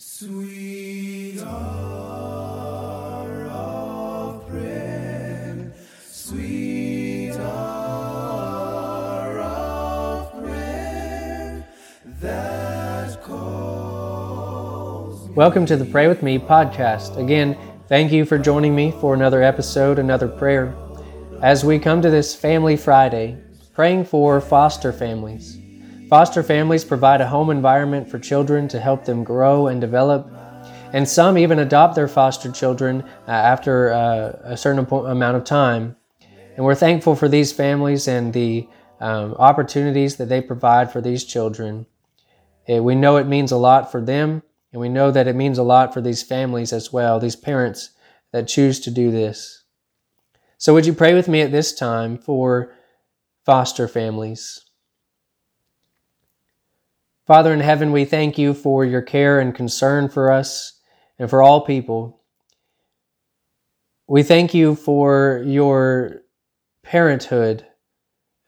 [0.00, 5.72] Sweet hour of prayer,
[6.08, 11.66] sweet hour of prayer
[12.20, 15.28] that calls.
[15.30, 17.16] Welcome to the Pray With Me podcast.
[17.16, 17.58] Again,
[17.88, 20.76] thank you for joining me for another episode, another prayer.
[21.42, 23.36] As we come to this Family Friday,
[23.74, 25.58] praying for foster families.
[26.08, 30.32] Foster families provide a home environment for children to help them grow and develop,
[30.94, 35.96] and some even adopt their foster children uh, after uh, a certain amount of time.
[36.56, 38.66] And we're thankful for these families and the
[39.00, 41.84] um, opportunities that they provide for these children.
[42.68, 45.58] Uh, we know it means a lot for them, and we know that it means
[45.58, 47.90] a lot for these families as well, these parents
[48.32, 49.64] that choose to do this.
[50.56, 52.72] So, would you pray with me at this time for
[53.44, 54.67] foster families?
[57.28, 60.80] Father in heaven, we thank you for your care and concern for us
[61.18, 62.22] and for all people.
[64.08, 66.22] We thank you for your
[66.82, 67.66] parenthood,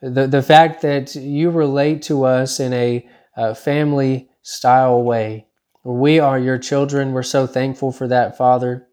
[0.00, 3.06] the, the fact that you relate to us in a
[3.36, 5.48] uh, family style way.
[5.84, 7.12] We are your children.
[7.12, 8.88] We're so thankful for that, Father,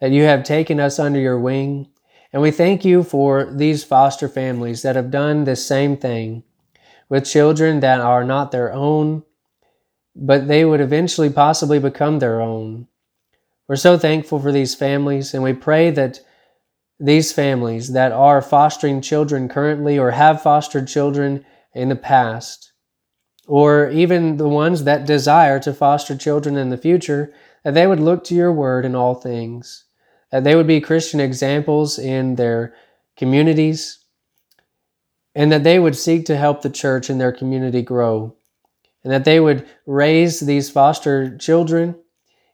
[0.00, 1.88] that you have taken us under your wing.
[2.32, 6.42] And we thank you for these foster families that have done the same thing
[7.12, 9.22] with children that are not their own,
[10.16, 12.86] but they would eventually possibly become their own.
[13.68, 16.20] We're so thankful for these families, and we pray that
[16.98, 22.72] these families that are fostering children currently or have fostered children in the past,
[23.46, 28.00] or even the ones that desire to foster children in the future, that they would
[28.00, 29.84] look to your word in all things,
[30.30, 32.74] that they would be Christian examples in their
[33.18, 34.01] communities,
[35.34, 38.36] and that they would seek to help the church and their community grow,
[39.02, 41.96] and that they would raise these foster children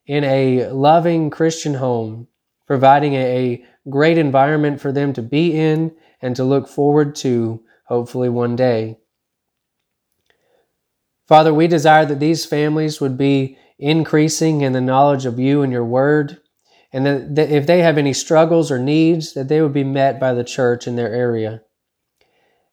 [0.07, 2.29] in a loving Christian home,
[2.67, 8.29] providing a great environment for them to be in and to look forward to, hopefully,
[8.29, 8.99] one day.
[11.27, 15.73] Father, we desire that these families would be increasing in the knowledge of you and
[15.73, 16.41] your word,
[16.93, 20.33] and that, if they have any struggles or needs, that they would be met by
[20.33, 21.63] the church in their area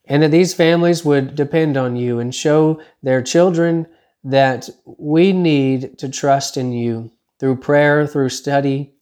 [0.08, 3.88] and that these families would depend on you and show their children
[4.24, 8.94] that we need to trust in you through prayer, through study.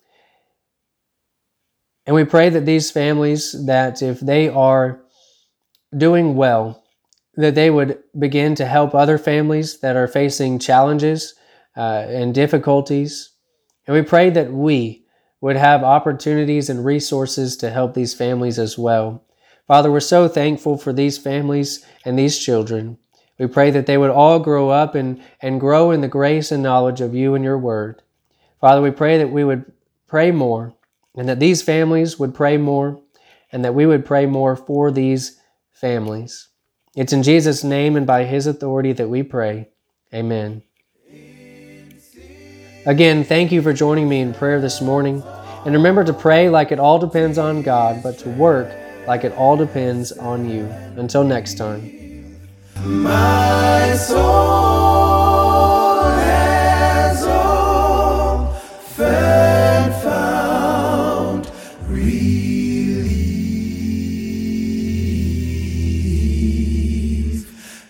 [2.05, 5.01] And we pray that these families, that if they are
[5.95, 6.83] doing well,
[7.35, 11.35] that they would begin to help other families that are facing challenges
[11.75, 13.31] uh, and difficulties.
[13.87, 15.05] And we pray that we
[15.41, 19.23] would have opportunities and resources to help these families as well.
[19.67, 22.97] Father, we're so thankful for these families and these children.
[23.39, 26.61] We pray that they would all grow up and, and grow in the grace and
[26.61, 28.01] knowledge of you and your word.
[28.59, 29.71] Father, we pray that we would
[30.07, 30.73] pray more
[31.15, 33.01] and that these families would pray more
[33.51, 35.39] and that we would pray more for these
[35.71, 36.49] families.
[36.95, 39.69] It's in Jesus' name and by his authority that we pray.
[40.13, 40.61] Amen.
[42.85, 45.23] Again, thank you for joining me in prayer this morning.
[45.65, 49.33] And remember to pray like it all depends on God, but to work like it
[49.33, 50.65] all depends on you.
[50.97, 52.39] Until next time.
[52.83, 58.55] My soul has often
[60.01, 61.51] found
[61.87, 63.03] relief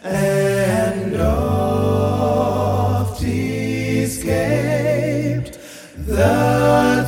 [0.04, 3.24] and oft
[4.04, 5.58] escaped
[6.06, 7.06] the